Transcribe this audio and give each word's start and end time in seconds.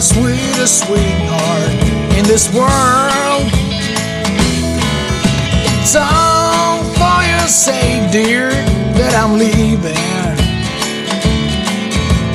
Sweetest 0.00 0.86
sweetheart 0.86 1.70
in 2.16 2.24
this 2.24 2.52
world. 2.52 3.46
It's 5.80 5.94
all 5.96 6.82
for 6.98 7.18
your 7.22 7.46
sake, 7.48 8.10
dear, 8.10 8.50
that 8.98 9.14
I'm 9.14 9.38
leaving. 9.38 9.94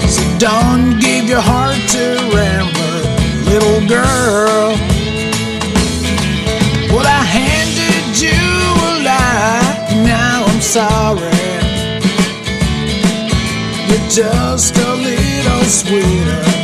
So 0.07 0.23
don't 0.37 0.99
give 0.99 1.27
your 1.27 1.41
heart 1.41 1.81
to 1.95 2.05
Rambler, 2.35 2.99
little 3.51 3.81
girl. 3.87 4.77
Well, 6.93 7.07
I 7.07 7.23
handed 7.23 8.21
you 8.21 8.39
a 8.89 8.93
lie, 9.03 10.03
now 10.05 10.45
I'm 10.45 10.61
sorry. 10.61 11.19
You're 13.89 14.09
just 14.09 14.77
a 14.77 14.95
little 14.95 15.63
sweeter 15.65 16.58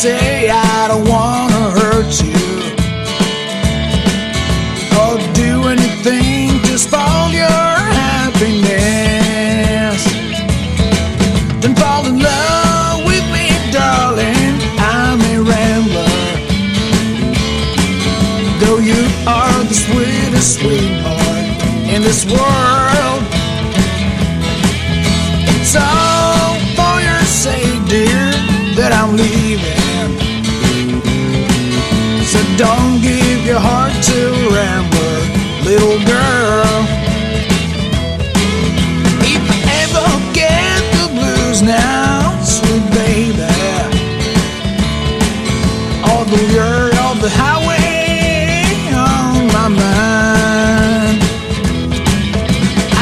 say 0.00 0.48
I 0.48 0.88
don't 0.88 1.06
wanna 1.06 1.72
hurt 1.78 2.22
you 2.24 2.32
or 4.98 5.18
do 5.34 5.68
anything 5.68 6.58
to 6.62 6.78
spoil 6.78 7.28
your 7.28 7.76
happiness. 8.00 10.02
Then 11.60 11.74
fall 11.74 12.06
in 12.06 12.18
love 12.18 13.04
with 13.04 13.26
me, 13.30 13.50
darling. 13.72 14.58
I'm 14.78 15.20
a 15.20 15.42
rambler, 15.50 16.08
though 18.60 18.78
you 18.78 19.04
are 19.26 19.64
the 19.64 19.74
sweetest 19.74 20.60
sweetheart 20.60 21.44
in 21.94 22.00
this 22.00 22.24
world. 22.24 22.59
So 32.40 32.56
don't 32.56 33.02
give 33.02 33.44
your 33.44 33.58
heart 33.58 33.92
to 33.92 34.18
Rambler, 34.56 35.20
little 35.62 35.98
girl. 36.08 36.72
If 39.20 39.44
I 39.44 39.58
ever 39.84 40.08
get 40.32 40.80
the 40.96 41.06
blues 41.12 41.60
now, 41.60 42.40
sweet 42.40 42.86
baby, 42.96 43.44
all 46.08 46.24
the 46.24 46.40
lure 46.48 46.88
of 47.08 47.20
the 47.20 47.28
highway 47.28 48.88
on 48.96 49.46
my 49.52 49.68
mind. 49.68 51.20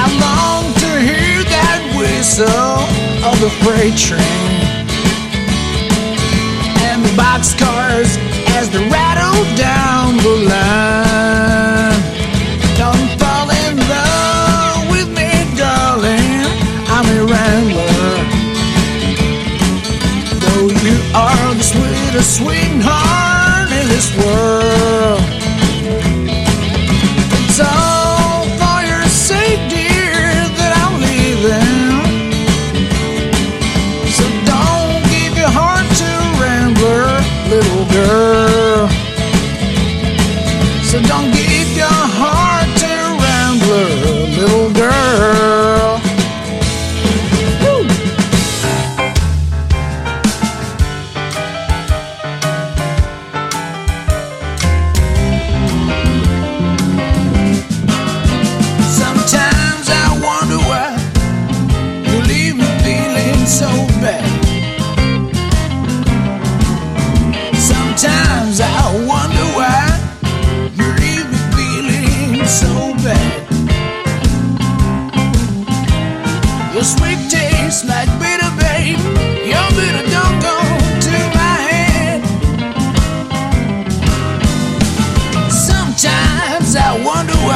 I 0.02 0.04
long 0.18 0.64
to 0.82 0.90
hear 0.98 1.44
that 1.54 1.80
whistle 1.94 2.82
of 3.22 3.38
the 3.38 3.50
freight 3.62 3.96
train 3.96 4.58
and 6.90 7.04
the 7.04 7.12
rattle 7.16 7.77
down 9.58 10.16
the 10.18 10.36
line. 10.48 10.87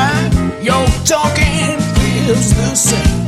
Why 0.03 0.59
your 0.61 0.87
talking 1.05 1.79
feels 1.95 2.55
the 2.55 2.75
same. 2.75 3.22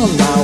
Snakes 0.00 0.22
on 0.22 0.39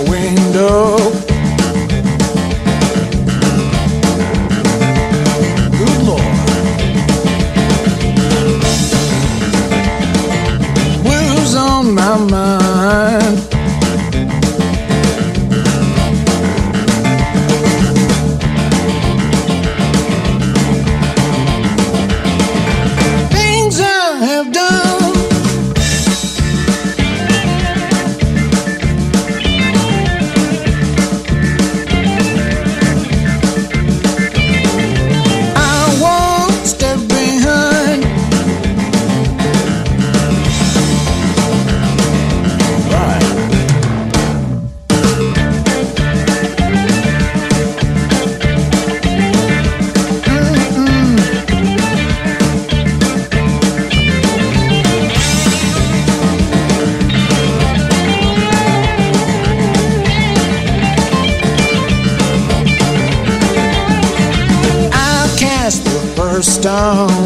first 66.66 67.25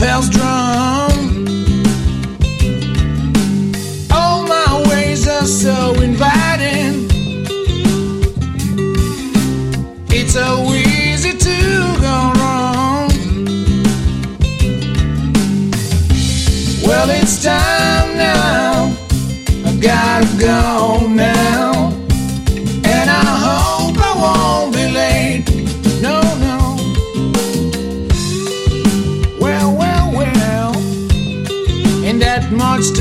hear 0.00 0.20
the 0.20 0.73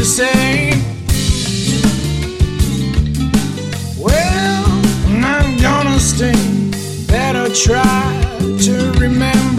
the 0.03 0.09
same. 0.09 0.81
Well, 3.97 4.65
I'm 5.23 5.57
gonna 5.61 5.97
stay. 5.97 6.33
Better 7.07 7.47
try 7.53 8.03
to 8.65 8.91
remember. 8.99 9.52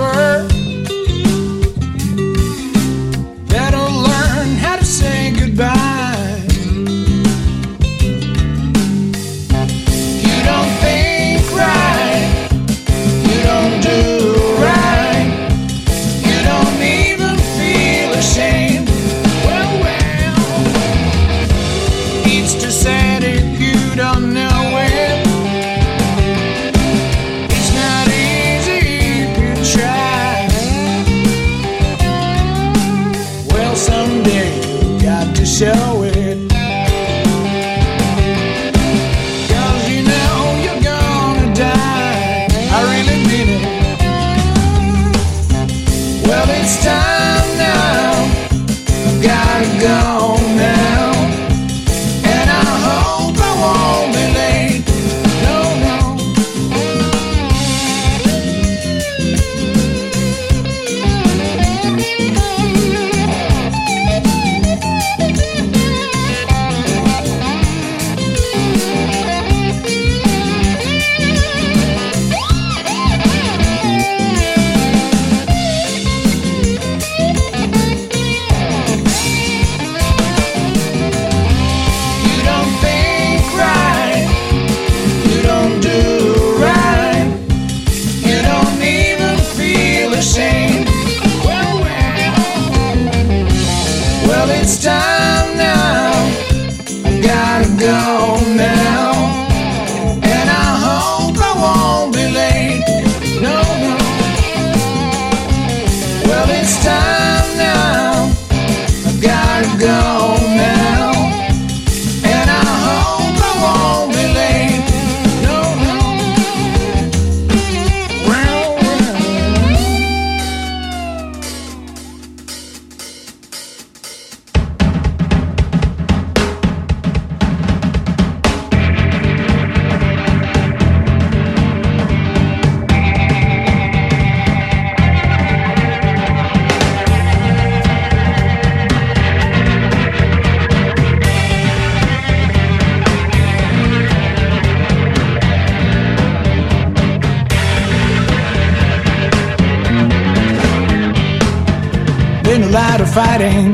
lot 152.74 153.00
of 153.00 153.08
fighting, 153.14 153.72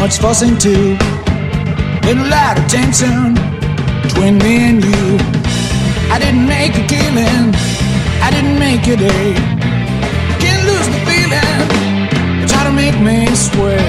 much 0.00 0.16
fussing 0.16 0.56
too, 0.56 0.96
and 2.08 2.18
a 2.18 2.28
lot 2.30 2.58
of 2.58 2.66
tension 2.66 3.34
between 4.02 4.38
me 4.38 4.54
and 4.70 4.82
you. 4.82 5.04
I 6.10 6.18
didn't 6.18 6.46
make 6.46 6.72
a 6.82 6.86
killing, 6.86 7.52
I 8.26 8.30
didn't 8.30 8.58
make 8.58 8.86
a 8.86 8.96
day. 8.96 9.34
Can't 10.40 10.64
lose 10.70 10.88
the 10.94 11.00
feeling, 11.04 12.48
try 12.48 12.64
to 12.64 12.72
make 12.72 12.98
me 13.00 13.26
swear. 13.34 13.85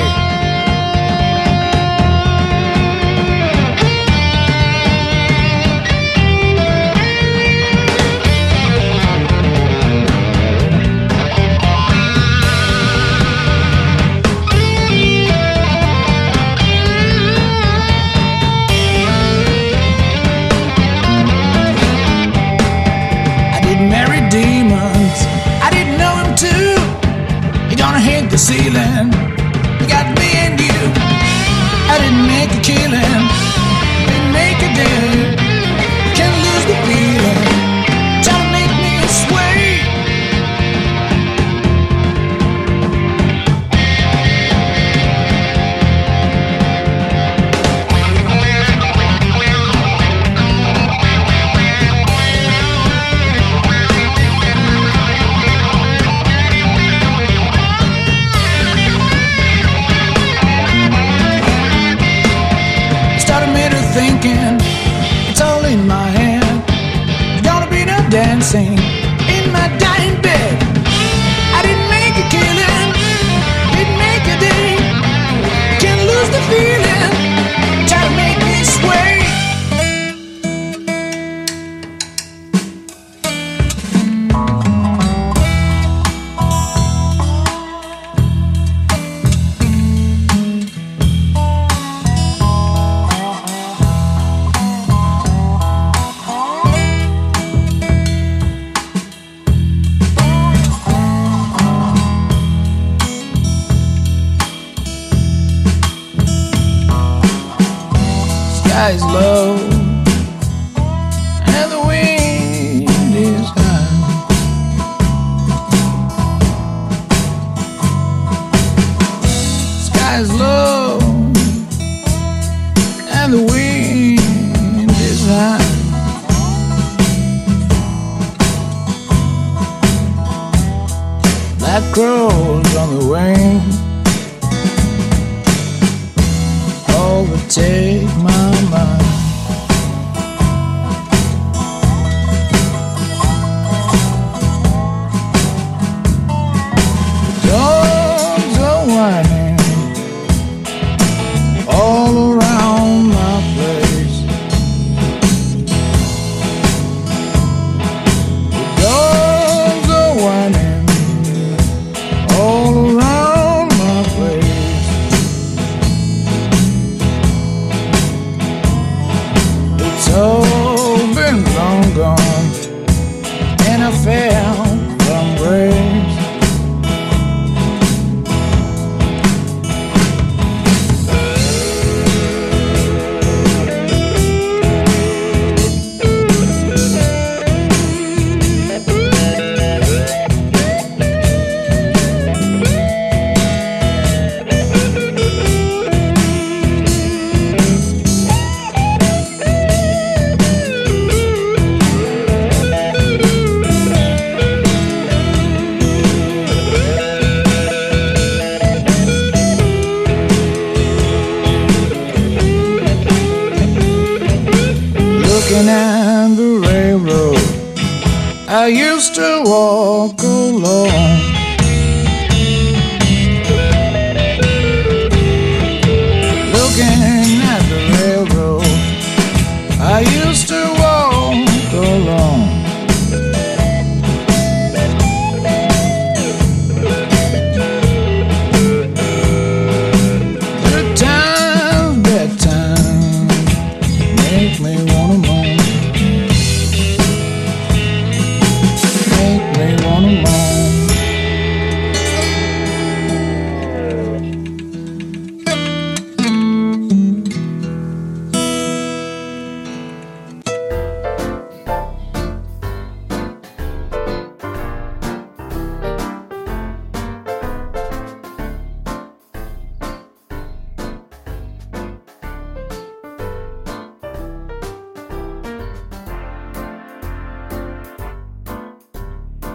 Used 218.94 219.16
to 219.16 219.44
walk 219.46 220.22
alone. 220.24 221.37